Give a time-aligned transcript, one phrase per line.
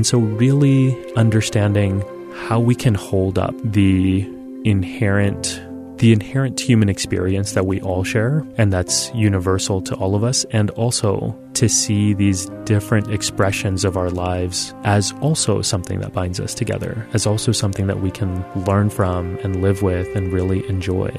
[0.00, 2.02] And so, really understanding
[2.46, 4.26] how we can hold up the
[4.64, 5.60] inherent
[5.98, 10.44] the inherent human experience that we all share and that's universal to all of us
[10.52, 16.40] and also to see these different expressions of our lives as also something that binds
[16.40, 20.66] us together as also something that we can learn from and live with and really
[20.70, 21.10] enjoy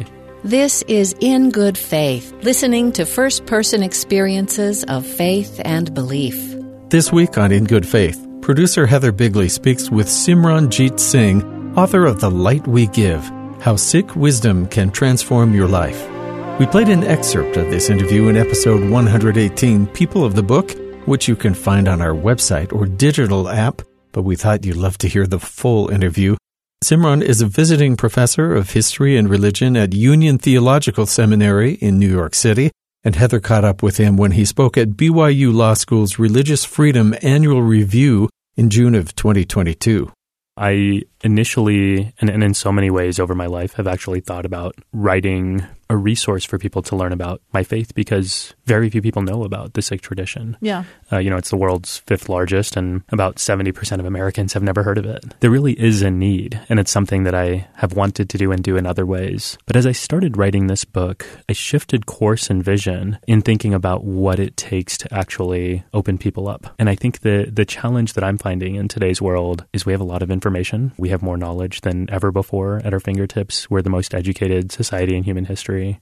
[0.43, 6.55] this is In Good Faith, listening to first person experiences of faith and belief.
[6.89, 11.44] This week on In Good Faith, producer Heather Bigley speaks with Simran Jeet Singh,
[11.77, 13.23] author of The Light We Give
[13.62, 16.09] How Sikh Wisdom Can Transform Your Life.
[16.59, 21.27] We played an excerpt of this interview in episode 118, People of the Book, which
[21.27, 25.08] you can find on our website or digital app, but we thought you'd love to
[25.08, 26.36] hear the full interview.
[26.84, 32.09] Simran is a visiting professor of history and religion at Union Theological Seminary in New
[32.09, 32.72] York City,
[33.03, 37.15] and Heather caught up with him when he spoke at BYU Law School's Religious Freedom
[37.21, 40.11] Annual Review in June of 2022.
[40.58, 44.75] I initially, and, and in so many ways over my life, have actually thought about
[44.94, 49.44] writing a resource for people to learn about my faith because very few people know
[49.44, 50.55] about the Sikh tradition.
[50.61, 50.86] Yeah.
[51.11, 54.83] Uh, you know, it's the world's fifth largest, and about 70% of Americans have never
[54.83, 55.25] heard of it.
[55.42, 58.64] There really is a need, and it's something that I have wanted to do and
[58.64, 59.58] do in other ways.
[59.66, 64.05] But as I started writing this book, I shifted course and vision in thinking about
[64.05, 66.73] what it takes to actually open people up.
[66.80, 69.99] And I think the, the challenge that I'm finding in today's world is we have
[69.99, 70.94] a lot of information.
[70.97, 73.70] We have more knowledge than ever before at our fingertips.
[73.70, 76.00] We're the most educated society in human history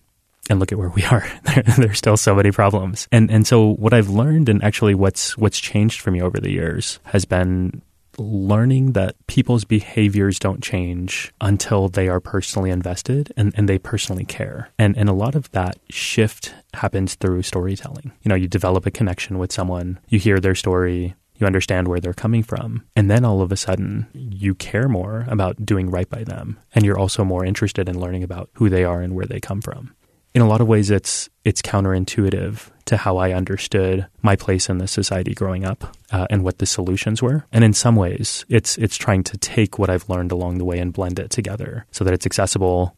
[0.50, 1.26] and look at where we are.
[1.78, 3.08] There's still so many problems.
[3.12, 6.52] And and so what I've learned and actually what's what's changed for me over the
[6.52, 7.82] years has been
[8.18, 14.26] learning that people's behaviors don't change until they are personally invested and, and they personally
[14.26, 14.70] care.
[14.78, 18.12] And and a lot of that shift happens through storytelling.
[18.24, 22.00] You know, you develop a connection with someone, you hear their story, you understand where
[22.00, 22.84] they're coming from.
[22.95, 26.59] And then all of a sudden, you care more about doing right by them.
[26.76, 29.62] And you're also more interested in learning about who they are and where they come
[29.62, 29.96] from
[30.34, 34.78] in a lot of ways it's it's counterintuitive to how I understood my place in
[34.78, 37.46] the society growing up uh, and what the solutions were.
[37.52, 40.80] And in some ways, it's it's trying to take what I've learned along the way
[40.80, 42.96] and blend it together so that it's accessible,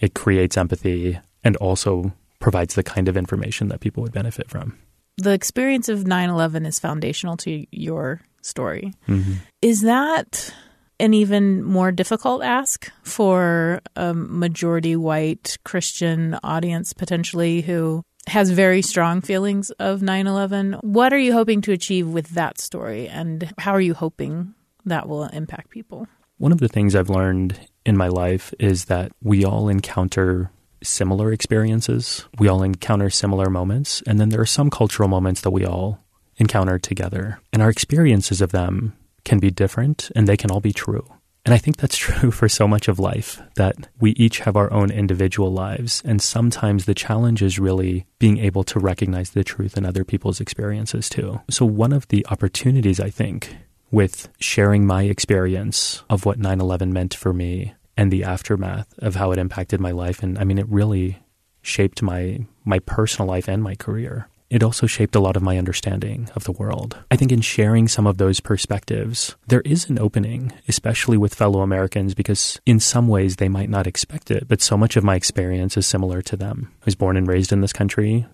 [0.00, 4.78] it creates empathy, and also provides the kind of information that people would benefit from.
[5.16, 8.92] The experience of 9/11 is foundational to your story.
[9.08, 9.34] Mm-hmm.
[9.62, 10.52] Is that
[11.00, 18.80] an even more difficult ask for a majority white Christian audience potentially who has very
[18.80, 20.74] strong feelings of 9 11.
[20.80, 24.54] What are you hoping to achieve with that story, and how are you hoping
[24.86, 26.06] that will impact people?
[26.38, 30.50] One of the things I've learned in my life is that we all encounter
[30.84, 35.50] similar experiences, we all encounter similar moments, and then there are some cultural moments that
[35.50, 36.00] we all
[36.36, 37.40] encounter together.
[37.52, 41.06] And our experiences of them can be different and they can all be true.
[41.44, 44.72] And I think that's true for so much of life that we each have our
[44.72, 46.02] own individual lives.
[46.04, 50.40] And sometimes the challenge is really being able to recognize the truth in other people's
[50.40, 51.40] experiences too.
[51.50, 53.56] So, one of the opportunities I think
[53.90, 59.14] with sharing my experience of what 9 11 meant for me and the aftermath of
[59.16, 61.18] how it impacted my life, and I mean, it really
[61.62, 65.58] shaped my, my personal life and my career it also shaped a lot of my
[65.58, 66.96] understanding of the world.
[67.10, 71.60] I think in sharing some of those perspectives, there is an opening, especially with fellow
[71.60, 75.16] Americans, because in some ways they might not expect it, but so much of my
[75.16, 76.70] experience is similar to them.
[76.82, 78.26] I was born and raised in this country.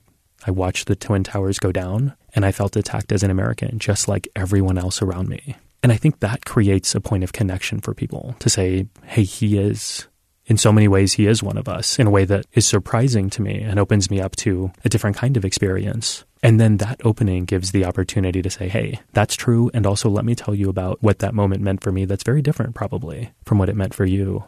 [0.47, 4.07] I watched the Twin Towers go down, and I felt attacked as an American, just
[4.07, 5.57] like everyone else around me.
[5.83, 9.59] And I think that creates a point of connection for people to say, hey, he
[9.59, 10.07] is
[10.51, 13.31] in so many ways, he is one of us in a way that is surprising
[13.31, 16.25] to me and opens me up to a different kind of experience.
[16.43, 19.71] And then that opening gives the opportunity to say, hey, that's true.
[19.73, 22.43] And also let me tell you about what that moment meant for me that's very
[22.43, 24.43] different, probably, from what it meant for you.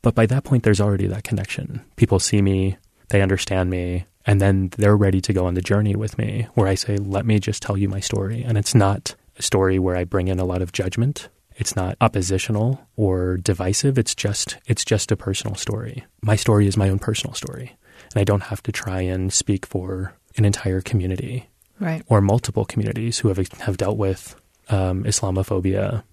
[0.00, 1.82] But by that point, there's already that connection.
[1.96, 2.78] People see me,
[3.10, 6.68] they understand me, and then they're ready to go on the journey with me where
[6.68, 8.42] I say, let me just tell you my story.
[8.42, 11.96] And it's not a story where I bring in a lot of judgment it's not
[12.00, 13.98] oppositional or divisive.
[13.98, 16.04] It's just it's just a personal story.
[16.22, 17.76] My story is my own personal story,
[18.12, 22.64] and I don't have to try and speak for an entire community, right, or multiple
[22.64, 24.34] communities who have have dealt with
[24.68, 26.04] um, Islamophobia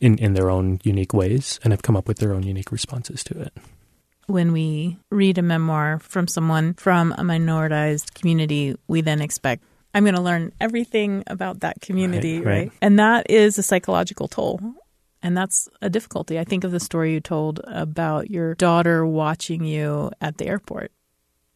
[0.00, 3.22] in in their own unique ways and have come up with their own unique responses
[3.24, 3.52] to it.
[4.26, 9.62] When we read a memoir from someone from a minoritized community, we then expect
[9.94, 12.58] I'm going to learn everything about that community, right, right.
[12.68, 12.72] right?
[12.82, 14.60] And that is a psychological toll.
[15.22, 16.38] And that's a difficulty.
[16.38, 20.92] I think of the story you told about your daughter watching you at the airport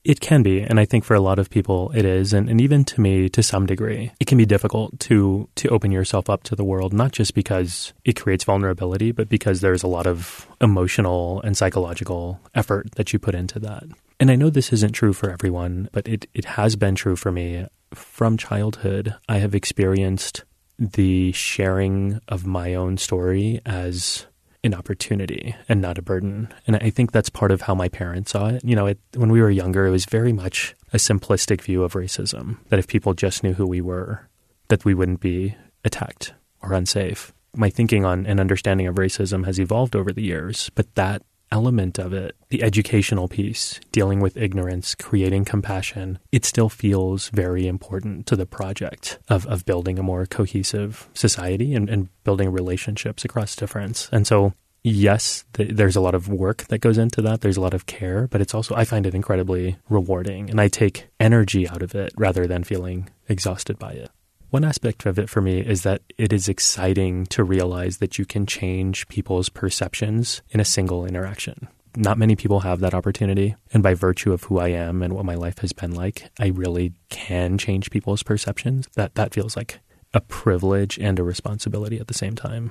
[0.04, 2.60] It can be, and I think for a lot of people it is, and, and
[2.60, 6.44] even to me to some degree, it can be difficult to to open yourself up
[6.44, 10.48] to the world, not just because it creates vulnerability, but because there's a lot of
[10.62, 13.84] emotional and psychological effort that you put into that.
[14.18, 17.30] And I know this isn't true for everyone, but it, it has been true for
[17.30, 17.66] me.
[17.94, 20.44] From childhood, I have experienced
[20.78, 24.26] the sharing of my own story as
[24.64, 26.52] an opportunity and not a burden.
[26.66, 28.64] And I think that's part of how my parents saw it.
[28.64, 31.94] You know, it, when we were younger, it was very much a simplistic view of
[31.94, 34.28] racism that if people just knew who we were,
[34.68, 35.54] that we wouldn't be
[35.84, 37.32] attacked or unsafe.
[37.56, 41.98] My thinking on and understanding of racism has evolved over the years, but that element
[41.98, 48.26] of it, the educational piece, dealing with ignorance, creating compassion, it still feels very important
[48.26, 53.56] to the project of, of building a more cohesive society and, and building relationships across
[53.56, 54.08] difference.
[54.12, 54.52] And so,
[54.82, 57.40] yes, th- there's a lot of work that goes into that.
[57.40, 60.68] There's a lot of care, but it's also, I find it incredibly rewarding and I
[60.68, 64.10] take energy out of it rather than feeling exhausted by it.
[64.50, 68.24] One aspect of it for me is that it is exciting to realize that you
[68.24, 71.68] can change people's perceptions in a single interaction.
[71.96, 73.56] Not many people have that opportunity.
[73.74, 76.48] And by virtue of who I am and what my life has been like, I
[76.48, 78.88] really can change people's perceptions.
[78.94, 79.80] That, that feels like
[80.14, 82.70] a privilege and a responsibility at the same time.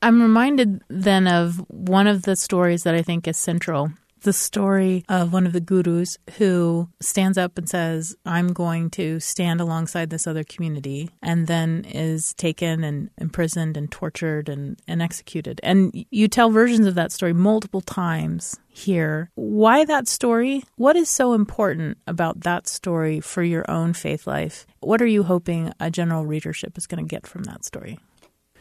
[0.00, 3.90] I'm reminded then of one of the stories that I think is central
[4.22, 9.20] the story of one of the gurus who stands up and says, I'm going to
[9.20, 15.02] stand alongside this other community, and then is taken and imprisoned and tortured and, and
[15.02, 15.60] executed.
[15.62, 19.30] And you tell versions of that story multiple times here.
[19.34, 20.62] Why that story?
[20.76, 24.66] What is so important about that story for your own faith life?
[24.80, 27.98] What are you hoping a general readership is going to get from that story?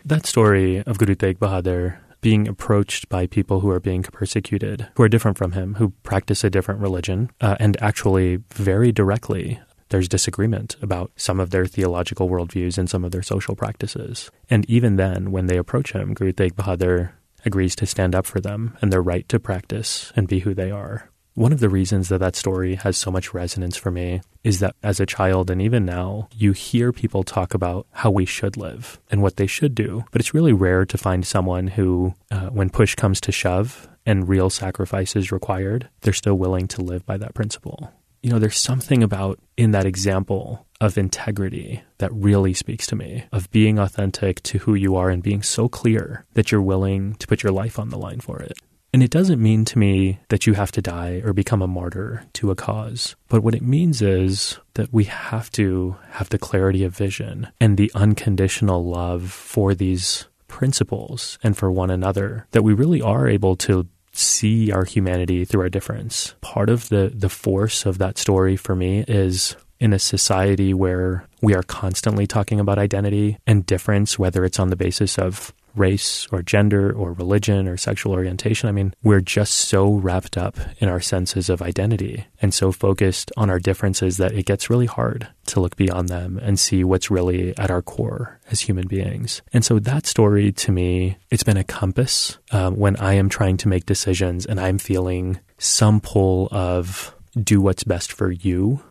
[0.05, 5.03] That story of Guru Tegh Bahadur being approached by people who are being persecuted, who
[5.03, 10.09] are different from him, who practice a different religion, uh, and actually very directly there's
[10.09, 14.29] disagreement about some of their theological worldviews and some of their social practices.
[14.49, 17.11] And even then, when they approach him, Guru Tegh Bahadur
[17.45, 20.69] agrees to stand up for them and their right to practice and be who they
[20.69, 21.09] are.
[21.37, 24.75] One of the reasons that that story has so much resonance for me is that
[24.81, 28.99] as a child and even now, you hear people talk about how we should live
[29.11, 30.03] and what they should do.
[30.09, 34.27] But it's really rare to find someone who, uh, when push comes to shove and
[34.27, 37.93] real sacrifice is required, they're still willing to live by that principle.
[38.23, 43.25] You know, there's something about in that example of integrity that really speaks to me,
[43.31, 47.27] of being authentic to who you are and being so clear that you're willing to
[47.27, 48.57] put your life on the line for it.
[48.93, 52.23] And it doesn't mean to me that you have to die or become a martyr
[52.33, 53.15] to a cause.
[53.27, 57.77] But what it means is that we have to have the clarity of vision and
[57.77, 63.55] the unconditional love for these principles and for one another that we really are able
[63.57, 66.33] to see our humanity through our difference.
[66.41, 71.27] Part of the, the force of that story for me is in a society where
[71.41, 76.27] we are constantly talking about identity and difference, whether it's on the basis of race
[76.31, 78.67] or gender or religion or sexual orientation.
[78.67, 83.31] I mean, we're just so wrapped up in our senses of identity and so focused
[83.37, 87.11] on our differences that it gets really hard to look beyond them and see what's
[87.11, 89.41] really at our core as human beings.
[89.53, 93.57] And so that story to me, it's been a compass um, when I am trying
[93.57, 98.81] to make decisions and I'm feeling some pull of do what's best for you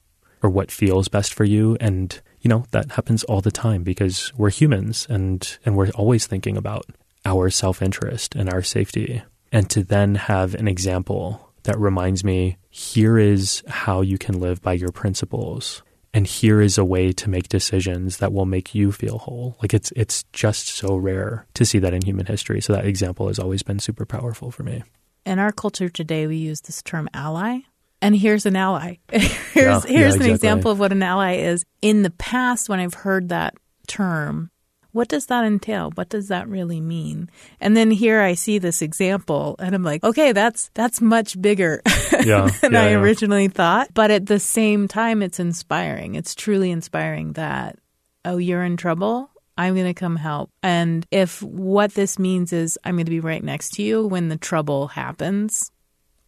[0.43, 4.33] or what feels best for you and you know, that happens all the time because
[4.37, 6.87] we're humans and, and we're always thinking about
[7.25, 9.21] our self interest and our safety.
[9.51, 14.63] And to then have an example that reminds me here is how you can live
[14.63, 15.83] by your principles.
[16.15, 19.57] And here is a way to make decisions that will make you feel whole.
[19.61, 22.61] Like it's it's just so rare to see that in human history.
[22.61, 24.85] So that example has always been super powerful for me.
[25.25, 27.63] In our culture today, we use this term ally
[28.07, 28.99] and here's an ally.
[29.11, 30.29] here's yeah, here's yeah, exactly.
[30.29, 31.65] an example of what an ally is.
[31.83, 33.55] In the past, when I've heard that
[33.89, 34.51] term,
[34.93, 35.91] what does that entail?
[35.91, 37.29] What does that really mean?
[37.61, 41.83] And then here I see this example, and I'm like, okay, that's that's much bigger
[42.25, 43.93] yeah, than I originally thought.
[43.93, 46.15] But at the same time, it's inspiring.
[46.15, 47.77] It's truly inspiring that
[48.25, 49.31] oh, you're in trouble.
[49.59, 50.51] I'm going to come help.
[50.63, 54.29] And if what this means is I'm going to be right next to you when
[54.29, 55.73] the trouble happens,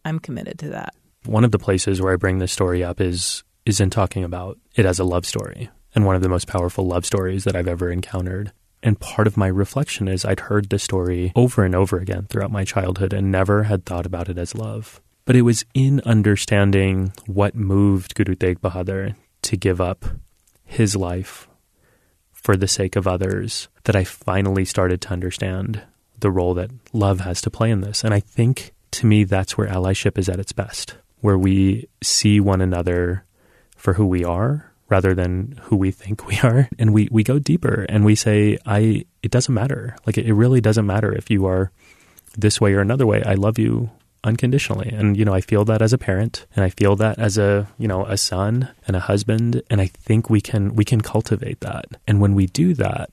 [0.04, 0.94] I'm committed to that.
[1.28, 4.58] One of the places where I bring this story up is is in talking about
[4.74, 7.68] it as a love story and one of the most powerful love stories that I've
[7.68, 8.50] ever encountered.
[8.82, 12.50] And part of my reflection is I'd heard this story over and over again throughout
[12.50, 15.02] my childhood and never had thought about it as love.
[15.26, 20.06] But it was in understanding what moved Guru Tegh Bahadur to give up
[20.64, 21.46] his life
[22.32, 25.82] for the sake of others that I finally started to understand
[26.18, 28.02] the role that love has to play in this.
[28.02, 32.40] And I think to me, that's where allyship is at its best where we see
[32.40, 33.24] one another
[33.76, 36.68] for who we are rather than who we think we are.
[36.78, 39.96] And we, we go deeper and we say, I, it doesn't matter.
[40.06, 41.70] Like, it, it really doesn't matter if you are
[42.36, 43.22] this way or another way.
[43.24, 43.90] I love you
[44.24, 44.88] unconditionally.
[44.88, 47.68] And, you know, I feel that as a parent and I feel that as a,
[47.78, 49.62] you know, a son and a husband.
[49.70, 51.86] And I think we can, we can cultivate that.
[52.06, 53.10] And when we do that,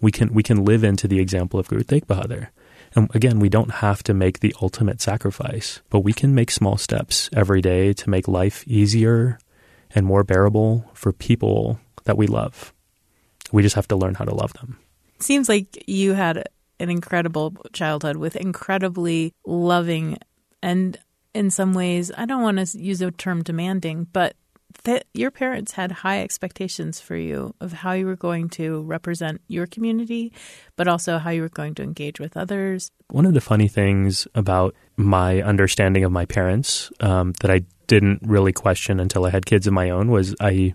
[0.00, 2.48] we can, we can live into the example of Guru Tegh Bahadur.
[2.94, 6.76] And again, we don't have to make the ultimate sacrifice, but we can make small
[6.76, 9.38] steps every day to make life easier
[9.94, 12.72] and more bearable for people that we love.
[13.50, 14.78] We just have to learn how to love them.
[15.20, 16.48] Seems like you had
[16.80, 20.18] an incredible childhood with incredibly loving
[20.62, 20.98] and
[21.34, 24.36] in some ways, I don't want to use the term demanding, but
[24.84, 29.40] that your parents had high expectations for you of how you were going to represent
[29.48, 30.32] your community,
[30.76, 32.90] but also how you were going to engage with others.
[33.10, 38.20] One of the funny things about my understanding of my parents um, that I didn't
[38.22, 40.74] really question until I had kids of my own was I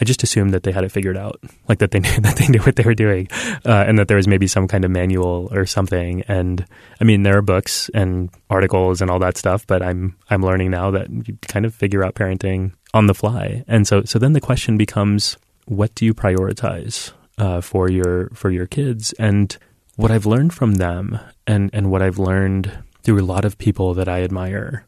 [0.00, 2.46] I just assumed that they had it figured out, like that they knew that they
[2.48, 3.28] knew what they were doing,
[3.64, 6.22] uh, and that there was maybe some kind of manual or something.
[6.28, 6.64] And
[7.00, 10.70] I mean, there are books and articles and all that stuff, but I'm I'm learning
[10.70, 13.64] now that you kind of figure out parenting on the fly.
[13.68, 18.50] And so so then the question becomes, what do you prioritize uh, for your for
[18.50, 19.12] your kids?
[19.18, 19.56] And
[19.96, 23.94] what I've learned from them, and and what I've learned through a lot of people
[23.94, 24.86] that I admire,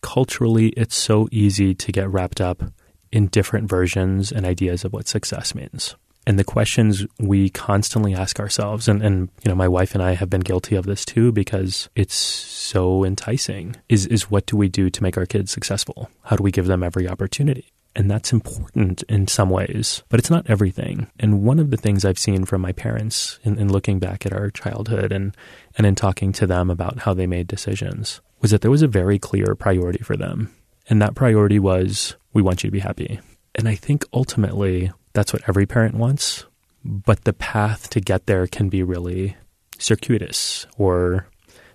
[0.00, 2.62] culturally, it's so easy to get wrapped up
[3.12, 5.94] in different versions and ideas of what success means.
[6.26, 10.12] And the questions we constantly ask ourselves, and, and you know, my wife and I
[10.12, 14.68] have been guilty of this too because it's so enticing, is, is what do we
[14.68, 16.10] do to make our kids successful?
[16.24, 17.72] How do we give them every opportunity?
[17.96, 21.06] And that's important in some ways, but it's not everything.
[21.18, 24.34] And one of the things I've seen from my parents in, in looking back at
[24.34, 25.34] our childhood and,
[25.78, 28.86] and in talking to them about how they made decisions was that there was a
[28.86, 30.54] very clear priority for them.
[30.88, 33.20] And that priority was we want you to be happy.
[33.54, 36.44] And I think ultimately that's what every parent wants.
[36.84, 39.36] But the path to get there can be really
[39.78, 41.26] circuitous or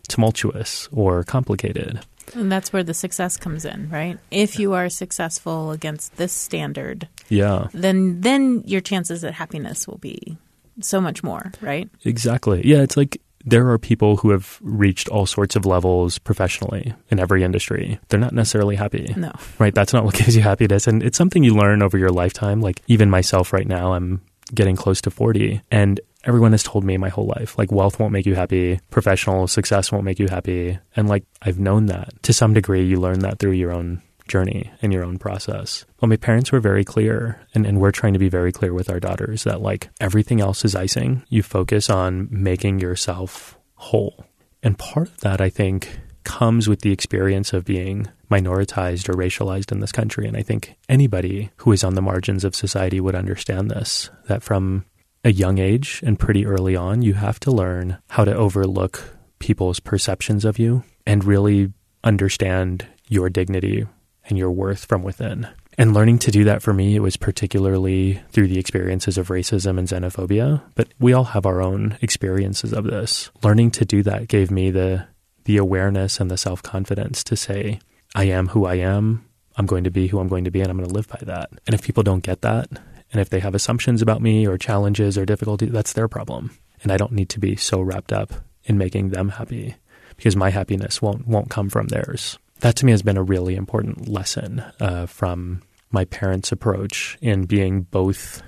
[0.08, 2.00] tumultuous or complicated.
[2.36, 4.18] And that's where the success comes in, right?
[4.32, 9.98] If you are successful against this standard, yeah, then then your chances at happiness will
[9.98, 10.38] be
[10.80, 11.90] so much more, right?
[12.06, 12.66] Exactly.
[12.66, 17.20] Yeah, it's like there are people who have reached all sorts of levels professionally in
[17.20, 18.00] every industry.
[18.08, 19.14] They're not necessarily happy.
[19.18, 19.32] No.
[19.60, 19.74] Right?
[19.74, 20.88] That's not what gives you happiness.
[20.88, 22.62] And it's something you learn over your lifetime.
[22.62, 24.22] Like, even myself right now, I'm
[24.54, 25.62] getting close to 40.
[25.72, 29.48] And everyone has told me my whole life, like, wealth won't make you happy, professional
[29.48, 30.80] success won't make you happy.
[30.96, 32.86] And like, I've known that to some degree.
[32.86, 34.02] You learn that through your own
[34.34, 35.86] journey and your own process.
[36.02, 38.90] Well, my parents were very clear, and, and we're trying to be very clear with
[38.90, 41.22] our daughters that like everything else is icing.
[41.30, 44.26] You focus on making yourself whole.
[44.64, 49.72] And part of that, I think, comes with the experience of being minoritized or racialized
[49.72, 50.28] in this country.
[50.28, 54.42] And I think anybody who is on the margins of society would understand this that
[54.42, 54.86] from
[55.24, 59.80] a young age and pretty early on, you have to learn how to overlook people's
[59.80, 61.72] perceptions of you and really
[62.04, 63.86] understand your dignity
[64.26, 65.48] and your worth from within.
[65.78, 69.80] And learning to do that for me, it was particularly through the experiences of racism
[69.80, 70.62] and xenophobia.
[70.76, 73.32] But we all have our own experiences of this.
[73.42, 75.08] Learning to do that gave me the
[75.46, 77.80] the awareness and the self confidence to say,
[78.16, 79.26] I am who I am.
[79.56, 81.20] I'm going to be who I'm going to be, and I'm going to live by
[81.24, 81.50] that.
[81.68, 82.70] And if people don't get that,
[83.12, 86.52] and if they have assumptions about me or challenges or difficulty, that's their problem.
[86.82, 89.76] And I don't need to be so wrapped up in making them happy
[90.16, 93.56] because my happiness won't won't come from theirs that to me has been a really
[93.56, 98.42] important lesson uh, from my parents' approach in being both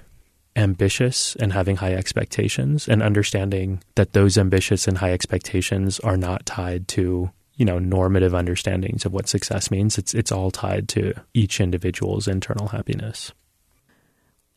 [0.55, 6.45] ambitious and having high expectations and understanding that those ambitious and high expectations are not
[6.45, 9.97] tied to you know normative understandings of what success means.
[9.97, 13.33] It's it's all tied to each individual's internal happiness.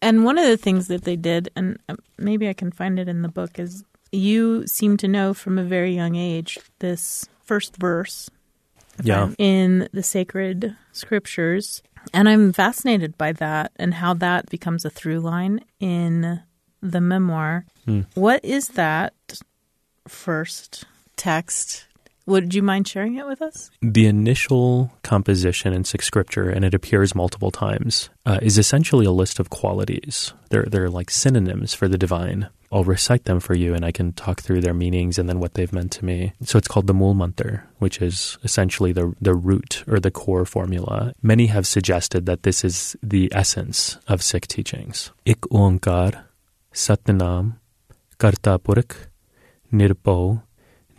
[0.01, 3.09] And one of the things that they did and uh, maybe I can find it
[3.09, 7.77] in the book is you seem to know from a very young age this first
[7.77, 8.31] verse
[9.03, 9.31] yeah.
[9.39, 11.83] in the sacred scriptures.
[12.13, 16.41] And I'm fascinated by that and how that becomes a through line in
[16.81, 17.65] the memoir.
[17.85, 18.03] Hmm.
[18.15, 19.15] What is that
[20.07, 20.85] first
[21.17, 21.87] text?
[22.29, 23.71] Would you mind sharing it with us?
[23.81, 29.11] The initial composition in Sikh scripture, and it appears multiple times, uh, is essentially a
[29.11, 30.35] list of qualities.
[30.51, 32.51] They're, they're like synonyms for the divine.
[32.71, 35.55] I'll recite them for you and I can talk through their meanings and then what
[35.55, 36.35] they've meant to me.
[36.43, 40.45] So it's called the Mool Mantar, which is essentially the, the root or the core
[40.45, 41.15] formula.
[41.23, 45.13] Many have suggested that this is the essence of Sikh teachings.
[45.25, 46.25] Ik Onkar,
[46.75, 47.57] Satnam,
[48.19, 49.07] Karta Purakh,
[49.73, 50.43] Nirpo,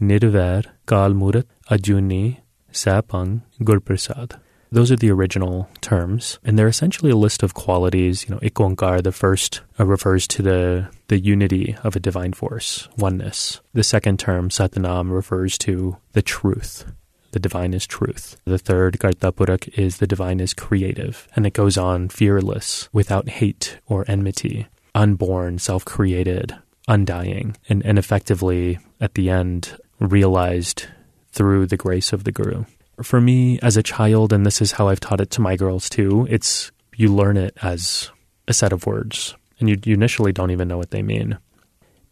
[0.01, 2.39] Nirvair, Kalmurat, Ajuni,
[2.72, 4.39] Sapang, Gurprasad.
[4.72, 8.25] Those are the original terms, and they're essentially a list of qualities.
[8.25, 12.34] You know, Ik Onkar, the first, uh, refers to the the unity of a divine
[12.34, 13.62] force, oneness.
[13.74, 16.86] The second term, Satnam, refers to the truth.
[17.32, 18.38] The divine is truth.
[18.46, 23.29] The third, Karta Purakh, is the divine is creative, and it goes on fearless, without
[23.29, 26.56] hate or enmity, unborn, self created,
[26.88, 30.88] undying, and, and effectively, at the end, realized
[31.32, 32.65] through the grace of the Guru
[33.03, 35.89] for me as a child, and this is how I've taught it to my girls
[35.89, 38.12] too, it's you learn it as
[38.48, 41.38] a set of words, and you, you initially don't even know what they mean.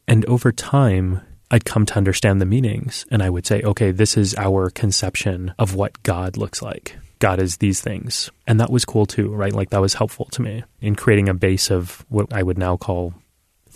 [0.07, 4.17] And over time, I'd come to understand the meanings, and I would say, okay, this
[4.17, 6.97] is our conception of what God looks like.
[7.19, 8.29] God is these things.
[8.45, 9.53] And that was cool too, right?
[9.53, 12.77] Like that was helpful to me in creating a base of what I would now
[12.77, 13.15] call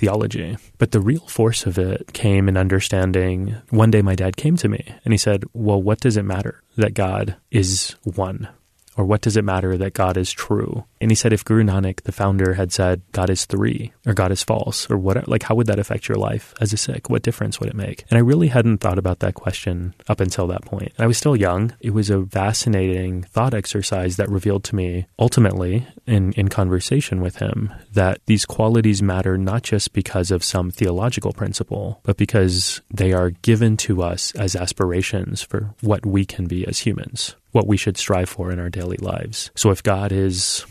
[0.02, 0.58] theology.
[0.80, 3.56] But the real force of it came in understanding.
[3.70, 6.64] One day my dad came to me and he said, Well, what does it matter
[6.76, 8.50] that God is one?
[8.98, 10.86] Or what does it matter that God is true?
[11.00, 14.32] And he said, if Guru Nanak, the founder, had said God is three or God
[14.32, 17.10] is false or what, like how would that affect your life as a Sikh?
[17.10, 18.04] What difference would it make?
[18.10, 20.92] And I really hadn't thought about that question up until that point.
[21.00, 21.74] I was still young.
[21.80, 27.38] It was a fascinating thought exercise that revealed to me ultimately in, in conversation with
[27.38, 33.14] him that these qualities matter not just because of some theological principle, but because they
[33.14, 37.78] are given to us as aspirations for what we can be as humans what we
[37.78, 39.52] should strive for in our daily lives.
[39.56, 40.66] So if God is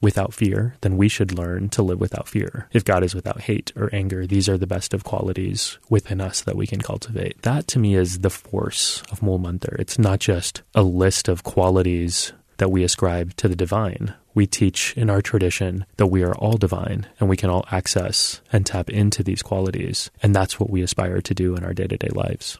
[0.00, 2.68] without fear, then we should learn to live without fear.
[2.72, 6.42] If God is without hate or anger, these are the best of qualities within us
[6.42, 7.42] that we can cultivate.
[7.42, 9.78] That to me is the force of Mool Mantar.
[9.78, 14.14] It's not just a list of qualities that we ascribe to the divine.
[14.34, 18.40] We teach in our tradition that we are all divine and we can all access
[18.52, 20.10] and tap into these qualities.
[20.22, 22.58] And that's what we aspire to do in our day to day lives.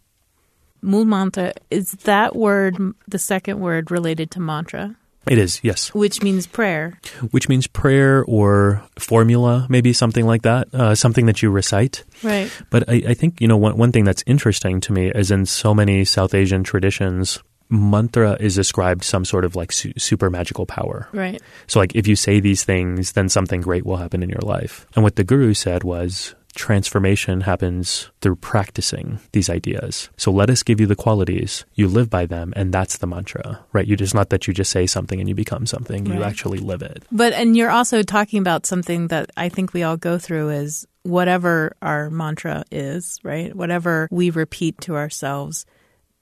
[0.87, 2.77] Mool Mantra, is that word
[3.09, 4.97] the second word related to mantra?
[5.29, 5.93] It is, yes.
[5.93, 7.01] Which means prayer.
[7.33, 12.05] Which means prayer or formula, maybe something like that, uh, something that you recite.
[12.23, 12.49] Right.
[12.71, 15.45] But I, I think, you know, one, one thing that's interesting to me is in
[15.45, 20.67] so many South Asian traditions, mantra is ascribed some sort of like su- super magical
[20.67, 21.09] power.
[21.13, 21.43] Right.
[21.67, 24.87] So, like, if you say these things, then something great will happen in your life.
[24.95, 30.11] And what the guru said was, transformation happens through practicing these ideas.
[30.17, 31.65] So let us give you the qualities.
[31.75, 33.87] You live by them, and that's the mantra, right?
[33.87, 36.05] You just not that you just say something and you become something.
[36.05, 36.19] Right.
[36.19, 37.05] You actually live it.
[37.13, 40.87] But and you're also talking about something that I think we all go through is
[41.03, 43.55] whatever our mantra is, right?
[43.55, 45.67] Whatever we repeat to ourselves.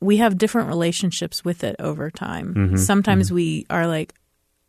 [0.01, 2.55] We have different relationships with it over time.
[2.55, 2.77] Mm-hmm.
[2.77, 3.35] Sometimes mm-hmm.
[3.37, 4.13] we are like,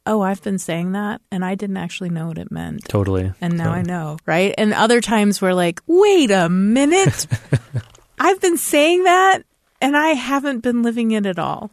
[0.06, 2.86] oh, I've been saying that and I didn't actually know what it meant.
[2.86, 3.34] Totally.
[3.42, 4.54] And now I know, right?
[4.58, 7.28] And other times we're like, wait a minute.
[8.20, 9.44] I've been saying that
[9.82, 11.72] and I haven't been living it at all.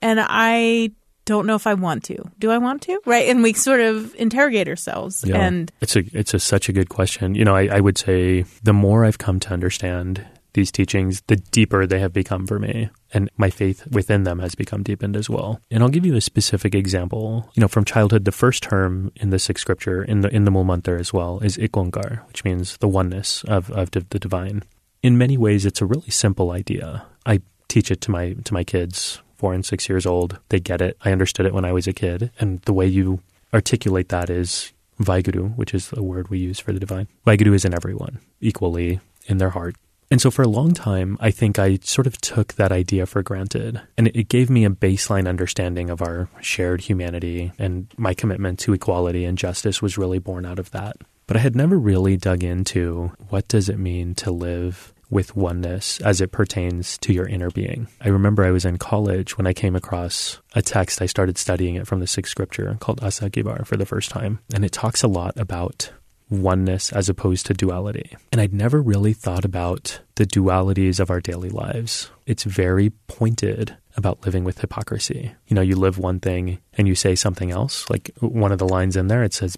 [0.00, 0.92] And I
[1.24, 2.30] don't know if I want to.
[2.38, 3.00] Do I want to?
[3.04, 3.28] Right.
[3.28, 5.24] And we sort of interrogate ourselves.
[5.26, 5.38] Yeah.
[5.38, 7.34] And it's a it's a such a good question.
[7.34, 10.24] You know, I, I would say the more I've come to understand
[10.56, 12.90] these teachings, the deeper they have become for me.
[13.12, 15.60] And my faith within them has become deepened as well.
[15.70, 17.48] And I'll give you a specific example.
[17.54, 20.50] You know, from childhood, the first term in the Sikh scripture, in the in the
[20.50, 24.64] Mool Mantar as well, is Ik Onkar, which means the oneness of, of the divine.
[25.02, 27.06] In many ways, it's a really simple idea.
[27.24, 30.40] I teach it to my to my kids, four and six years old.
[30.48, 30.96] They get it.
[31.04, 32.32] I understood it when I was a kid.
[32.40, 33.20] And the way you
[33.54, 37.08] articulate that is Vaheguru, which is a word we use for the divine.
[37.26, 39.76] Vaheguru is in everyone, equally in their heart,
[40.10, 43.22] and so for a long time, I think I sort of took that idea for
[43.22, 43.80] granted.
[43.98, 48.72] And it gave me a baseline understanding of our shared humanity, and my commitment to
[48.72, 50.96] equality and justice was really born out of that.
[51.26, 56.00] But I had never really dug into what does it mean to live with oneness
[56.00, 57.88] as it pertains to your inner being.
[58.00, 61.00] I remember I was in college when I came across a text.
[61.00, 64.40] I started studying it from the Sikh scripture called Asa Ki for the first time.
[64.52, 65.92] And it talks a lot about
[66.28, 68.16] oneness as opposed to duality.
[68.32, 72.10] And I'd never really thought about the dualities of our daily lives.
[72.26, 75.34] It's very pointed about living with hypocrisy.
[75.46, 77.88] You know, you live one thing and you say something else.
[77.88, 79.56] Like one of the lines in there, it says,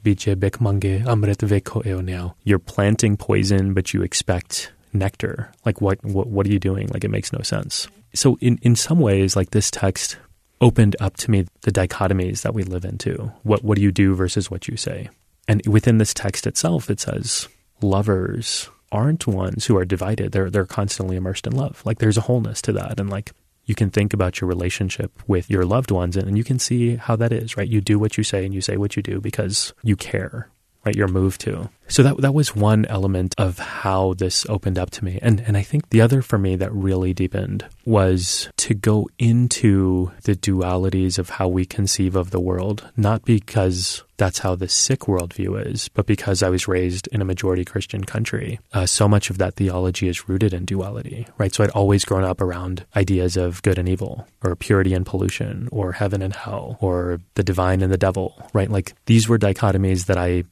[2.44, 5.52] You're planting poison, but you expect nectar.
[5.64, 6.88] Like what, what, what are you doing?
[6.88, 7.88] Like it makes no sense.
[8.14, 10.18] So in, in some ways, like this text
[10.60, 13.32] opened up to me the dichotomies that we live into.
[13.42, 15.08] What, what do you do versus what you say?
[15.48, 17.48] And within this text itself, it says
[17.80, 20.32] lovers aren't ones who are divided.
[20.32, 21.82] They're they're constantly immersed in love.
[21.84, 23.32] Like there's a wholeness to that, and like
[23.64, 26.96] you can think about your relationship with your loved ones, and, and you can see
[26.96, 27.56] how that is.
[27.56, 27.68] Right?
[27.68, 30.50] You do what you say, and you say what you do because you care.
[30.88, 30.96] Right?
[30.96, 31.68] You're moved to.
[31.88, 35.18] So that that was one element of how this opened up to me.
[35.20, 40.12] And and I think the other for me that really deepened was to go into
[40.22, 45.00] the dualities of how we conceive of the world, not because that's how the Sikh
[45.00, 48.58] worldview is, but because I was raised in a majority Christian country.
[48.72, 51.54] Uh, so much of that theology is rooted in duality, right?
[51.54, 55.68] So I'd always grown up around ideas of good and evil, or purity and pollution,
[55.70, 58.70] or heaven and hell, or the divine and the devil, right?
[58.70, 60.44] Like these were dichotomies that I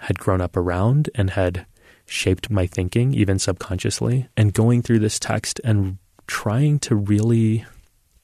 [0.00, 1.66] had grown up around and had
[2.06, 4.28] shaped my thinking, even subconsciously.
[4.36, 7.64] And going through this text and trying to really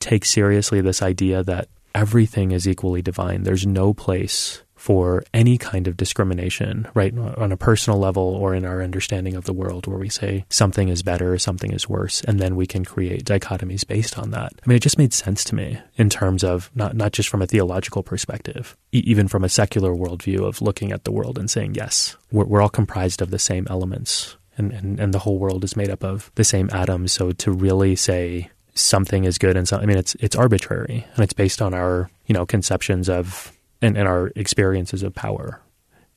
[0.01, 3.43] take seriously this idea that everything is equally divine.
[3.43, 8.65] There's no place for any kind of discrimination, right, on a personal level or in
[8.65, 12.41] our understanding of the world, where we say something is better, something is worse, and
[12.41, 14.53] then we can create dichotomies based on that.
[14.53, 17.43] I mean, it just made sense to me in terms of not, not just from
[17.43, 21.49] a theological perspective, e- even from a secular worldview of looking at the world and
[21.49, 24.37] saying, yes, we're, we're all comprised of the same elements.
[24.59, 27.13] And, and, and the whole world is made up of the same atoms.
[27.13, 31.23] So to really say something is good and so, I mean, it's, it's arbitrary and
[31.23, 35.61] it's based on our, you know, conceptions of and, and our experiences of power.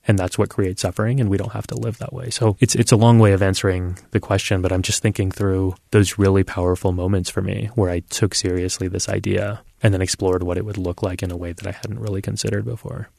[0.08, 2.30] And that's what creates suffering, and we don't have to live that way.
[2.30, 5.74] So it's it's a long way of answering the question, but I'm just thinking through
[5.90, 10.44] those really powerful moments for me where I took seriously this idea and then explored
[10.44, 13.10] what it would look like in a way that I hadn't really considered before.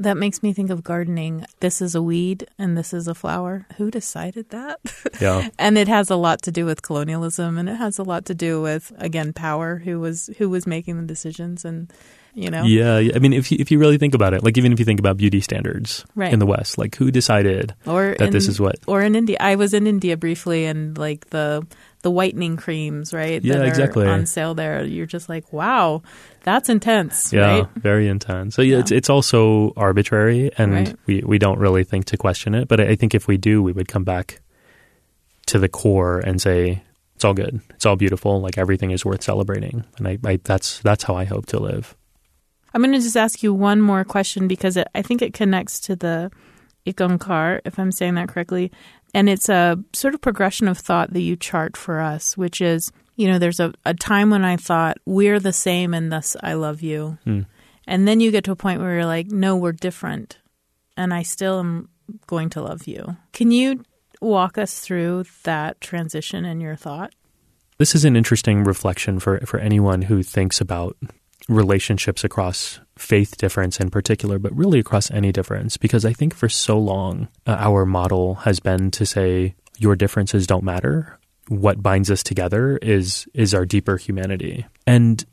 [0.00, 1.44] That makes me think of gardening.
[1.60, 3.66] This is a weed and this is a flower.
[3.76, 4.80] Who decided that?
[5.20, 5.48] Yeah.
[5.58, 8.34] and it has a lot to do with colonialism and it has a lot to
[8.34, 11.92] do with again power who was who was making the decisions and
[12.34, 12.62] you know.
[12.62, 14.84] Yeah, I mean if you if you really think about it, like even if you
[14.84, 16.32] think about beauty standards right.
[16.32, 19.36] in the West, like who decided or that in, this is what or in India.
[19.40, 21.66] I was in India briefly and like the
[22.08, 23.44] the whitening creams, right?
[23.44, 24.06] Yeah, that are exactly.
[24.06, 24.82] On sale there.
[24.84, 26.00] You're just like, wow,
[26.42, 27.68] that's intense, yeah, right?
[27.76, 28.54] very intense.
[28.54, 28.80] So yeah, Yeah.
[28.80, 30.94] it's it's also arbitrary, and Right.
[31.06, 32.66] we we don't really think to question it.
[32.68, 34.40] But I think if we do, we would come back
[35.46, 36.82] to the core and say
[37.14, 39.84] it's all good, it's all beautiful, like everything is worth celebrating.
[39.98, 41.94] And I, I that's that's how I hope to live.
[42.74, 45.80] I'm going to just ask you one more question because it, I think it connects
[45.88, 46.30] to the
[46.86, 48.70] Ikankar, if I'm saying that correctly.
[49.14, 52.92] And it's a sort of progression of thought that you chart for us, which is,
[53.16, 56.54] you know, there's a, a time when I thought, we're the same and thus I
[56.54, 57.18] love you.
[57.24, 57.42] Hmm.
[57.86, 60.38] And then you get to a point where you're like, no, we're different.
[60.96, 61.88] And I still am
[62.26, 63.16] going to love you.
[63.32, 63.82] Can you
[64.20, 67.14] walk us through that transition in your thought?
[67.78, 70.96] This is an interesting reflection for for anyone who thinks about
[71.48, 76.48] relationships across faith difference in particular, but really across any difference, because I think for
[76.48, 81.18] so long uh, our model has been to say your differences don't matter.
[81.48, 85.24] What binds us together is is our deeper humanity, and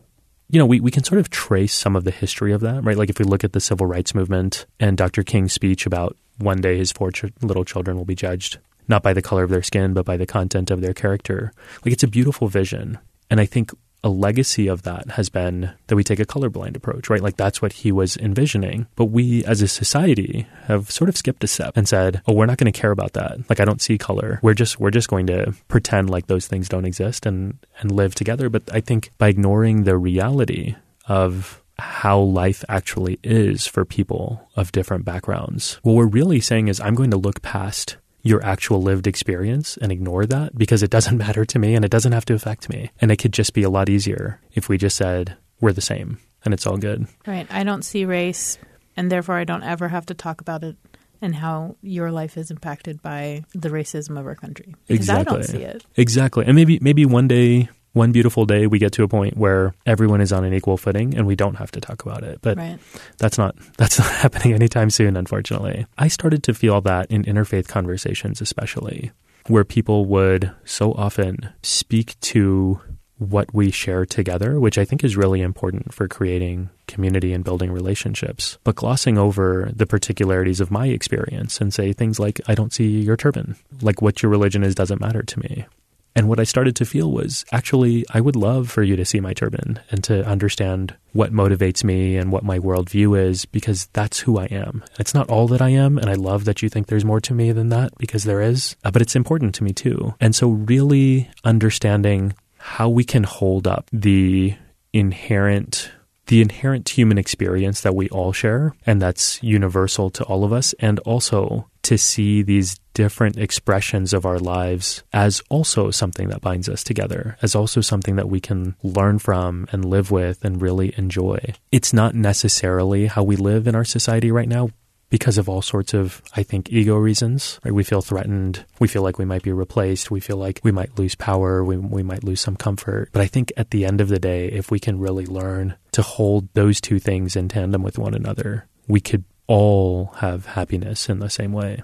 [0.49, 2.97] you know we we can sort of trace some of the history of that, right?
[2.97, 5.23] Like if we look at the civil rights movement and Dr.
[5.23, 9.13] King's speech about one day his four ch- little children will be judged not by
[9.13, 11.51] the color of their skin, but by the content of their character.
[11.83, 12.99] Like it's a beautiful vision.
[13.29, 13.71] And I think
[14.05, 17.23] a legacy of that has been that we take a colorblind approach, right?
[17.23, 18.85] Like that's what he was envisioning.
[18.95, 22.45] But we as a society have sort of skipped a step and said, "Oh, we're
[22.45, 23.49] not going to care about that.
[23.49, 24.39] Like I don't see color.
[24.43, 28.13] We're just we're just going to pretend like those things don't exist and and live
[28.13, 30.75] together." But I think by ignoring the reality
[31.07, 35.79] of how life actually is for people of different backgrounds.
[35.81, 39.91] What we're really saying is, I'm going to look past your actual lived experience and
[39.91, 42.89] ignore that because it doesn't matter to me and it doesn't have to affect me.
[42.99, 46.17] And it could just be a lot easier if we just said, we're the same
[46.43, 47.07] and it's all good.
[47.25, 47.47] Right.
[47.49, 48.57] I don't see race,
[48.97, 50.75] and therefore I don't ever have to talk about it
[51.21, 54.75] and how your life is impacted by the racism of our country.
[54.87, 55.85] Because I don't see it.
[55.95, 56.45] Exactly.
[56.45, 60.19] And maybe maybe one day one beautiful day we get to a point where everyone
[60.19, 62.39] is on an equal footing and we don't have to talk about it.
[62.41, 62.77] But Right.
[63.17, 65.87] that's not that's not happening anytime soon, unfortunately.
[65.97, 69.11] I started to feel that in interfaith conversations especially,
[69.47, 72.79] where people would so often speak to
[73.17, 77.71] what we share together, which I think is really important for creating community and building
[77.71, 82.73] relationships, but glossing over the particularities of my experience and say things like, I don't
[82.73, 83.55] see your turban.
[83.81, 85.65] Like what your religion is doesn't matter to me.
[86.15, 89.19] And what I started to feel was actually, I would love for you to see
[89.19, 94.19] my turban and to understand what motivates me and what my worldview is because that's
[94.19, 94.83] who I am.
[94.97, 95.97] It's not all that I am.
[95.97, 98.75] And I love that you think there's more to me than that because there is,
[98.85, 100.13] uh, but it's important to me too.
[100.21, 104.55] And so, really understanding how we can hold up the
[104.93, 105.91] inherent
[106.27, 110.73] the inherent human experience that we all share and that's universal to all of us
[110.79, 116.67] and also to see these different expressions of our lives as also something that binds
[116.67, 120.93] us together, as also something that we can learn from and live with and really
[120.97, 121.39] enjoy.
[121.71, 124.69] It's not necessarily how we live in our society right now.
[125.09, 127.59] because of all sorts of, I think, ego reasons.
[127.63, 127.73] Right?
[127.73, 128.65] We feel threatened.
[128.79, 130.11] We feel like we might be replaced.
[130.11, 131.63] We feel like we might lose power.
[131.63, 133.09] We, we might lose some comfort.
[133.11, 136.01] But I think at the end of the day, if we can really learn to
[136.01, 141.19] hold those two things in tandem with one another, we could all have happiness in
[141.19, 141.81] the same way.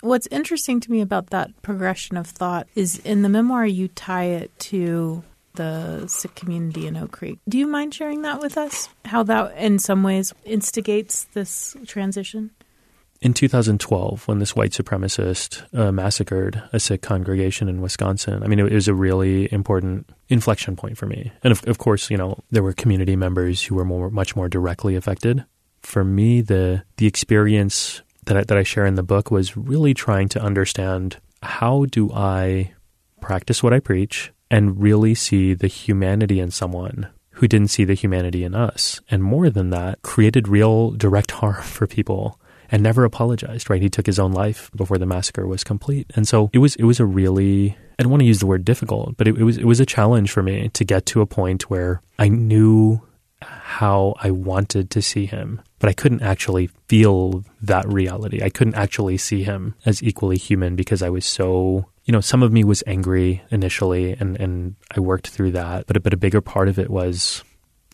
[0.00, 4.26] What's interesting to me about that progression of thought is in the memoir, you tie
[4.26, 7.40] it to the Sikh community in Oak Creek.
[7.48, 8.88] Do you mind sharing that with us?
[9.04, 12.52] How that, in some ways, instigates this transition?
[13.20, 18.60] In 2012, when this white supremacist uh, massacred a Sikh congregation in Wisconsin, I mean,
[18.60, 21.32] it, was a really important inflection point for me.
[21.42, 24.48] And of, of course, you know, there were community members who were more, much more
[24.48, 25.44] directly affected.
[25.82, 29.94] For me, the the experience that I, that I share in the book was really
[29.94, 32.72] trying to understand how do I
[33.20, 37.94] practice what I preach and really see the humanity in someone who didn't see the
[37.94, 39.00] humanity in us.
[39.10, 43.80] And more than that, created real direct harm for people and never apologized, right?
[43.80, 46.10] He took his own life before the massacre was complete.
[46.14, 48.64] And so it was it was a really I don't want to use the word
[48.64, 51.26] difficult, but it, it was it was a challenge for me to get to a
[51.26, 53.00] point where I knew
[53.42, 58.42] how I wanted to see him, but I couldn't actually feel that reality.
[58.42, 62.42] I couldn't actually see him as equally human because I was so you know, some
[62.42, 65.86] of me was angry initially and, and I worked through that.
[65.86, 67.44] But, but a bigger part of it was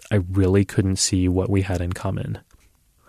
[0.09, 2.39] I really couldn't see what we had in common.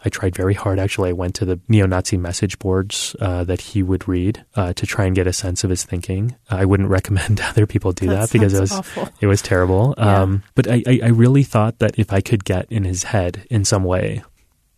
[0.05, 0.77] I tried very hard.
[0.77, 4.85] Actually, I went to the neo-Nazi message boards uh, that he would read uh, to
[4.85, 6.35] try and get a sense of his thinking.
[6.47, 9.09] I wouldn't recommend other people do that, that because it was awful.
[9.19, 9.95] it was terrible.
[10.05, 10.21] Yeah.
[10.21, 13.65] Um, but I, I really thought that if I could get in his head in
[13.65, 14.23] some way,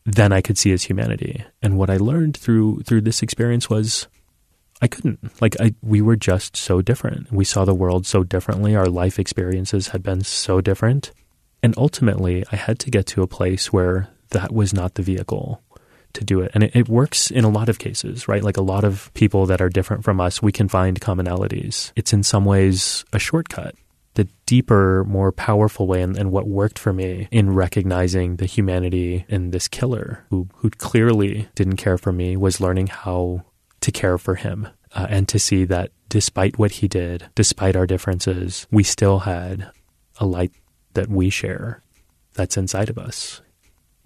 [0.05, 1.43] then I could see his humanity.
[1.61, 4.07] And what I learned through through this experience was
[4.81, 5.41] I couldn't.
[5.41, 7.31] Like I we were just so different.
[7.31, 8.75] We saw the world so differently.
[8.75, 11.11] Our life experiences had been so different.
[11.63, 15.61] And ultimately, I had to get to a place where that was not the vehicle
[16.13, 16.51] to do it.
[16.53, 18.43] And it, it, works in a lot of cases, right?
[18.43, 21.91] Like a lot of people that are different from us, we can find commonalities.
[21.95, 23.75] It's in some ways a shortcut.
[24.15, 29.25] The deeper, more powerful way, and, and what worked for me in recognizing the humanity
[29.29, 33.43] in this killer who, who clearly didn't care for me was learning how
[33.81, 37.85] to care for him uh, and to see that despite what he did, despite our
[37.85, 39.69] differences, we still had
[40.19, 40.51] a light
[40.93, 41.83] that we share
[42.33, 43.41] that's inside of us.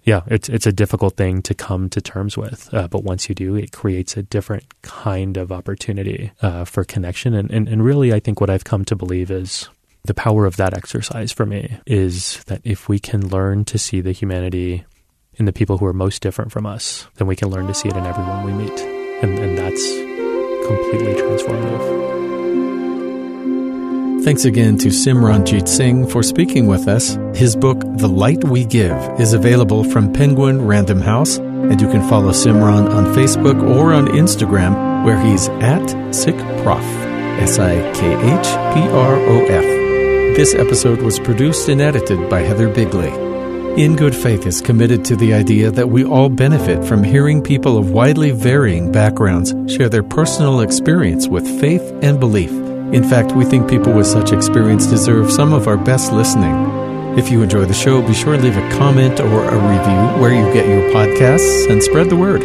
[0.04, 3.34] Yeah, it's it's a difficult thing to come to terms with, uh, but once you
[3.34, 7.34] do, it creates a different kind of opportunity uh, for connection.
[7.34, 9.68] And, and and really, I think what I've come to believe is
[10.04, 14.00] the power of that exercise for me is that if we can learn to see
[14.00, 14.84] the humanity
[15.34, 17.88] in the people who are most different from us, then we can learn to see
[17.88, 19.82] it in everyone we meet and, and that's
[20.66, 22.21] completely transformative.
[24.22, 27.18] Thanks again to Simran Jeet Singh for speaking with us.
[27.34, 32.08] His book, The Light We Give, is available from Penguin Random House, and you can
[32.08, 35.82] follow Simran on Facebook or on Instagram, where he's at
[36.12, 36.84] SikhProf.
[37.40, 40.36] S I K H P R O F.
[40.36, 43.10] This episode was produced and edited by Heather Bigley.
[43.82, 47.76] In Good Faith is committed to the idea that we all benefit from hearing people
[47.76, 52.52] of widely varying backgrounds share their personal experience with faith and belief.
[52.92, 57.18] In fact, we think people with such experience deserve some of our best listening.
[57.18, 60.32] If you enjoy the show, be sure to leave a comment or a review where
[60.32, 62.42] you get your podcasts and spread the word.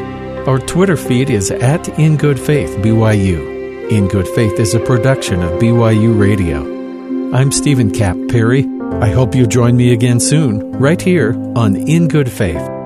[0.48, 3.92] Our Twitter feed is at In Good Faith BYU.
[3.92, 6.62] In Good Faith is a production of BYU Radio.
[7.34, 8.66] I'm Steven Capp Perry.
[9.02, 12.77] I hope you join me again soon, right here on In Good Faith.